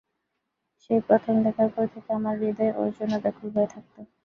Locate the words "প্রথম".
1.07-1.35